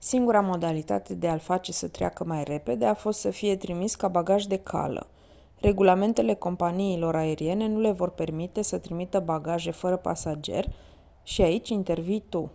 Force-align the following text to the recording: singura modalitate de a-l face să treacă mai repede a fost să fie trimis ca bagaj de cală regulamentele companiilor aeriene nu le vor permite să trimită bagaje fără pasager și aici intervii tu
singura 0.00 0.40
modalitate 0.42 1.14
de 1.14 1.28
a-l 1.28 1.38
face 1.38 1.72
să 1.72 1.88
treacă 1.88 2.24
mai 2.24 2.44
repede 2.44 2.84
a 2.84 2.94
fost 2.94 3.20
să 3.20 3.30
fie 3.30 3.56
trimis 3.56 3.94
ca 3.94 4.08
bagaj 4.08 4.44
de 4.44 4.58
cală 4.62 5.06
regulamentele 5.60 6.34
companiilor 6.34 7.14
aeriene 7.16 7.66
nu 7.68 7.80
le 7.80 7.92
vor 7.92 8.10
permite 8.10 8.62
să 8.62 8.78
trimită 8.78 9.20
bagaje 9.20 9.70
fără 9.70 9.96
pasager 9.96 10.66
și 11.24 11.42
aici 11.42 11.68
intervii 11.68 12.24
tu 12.28 12.50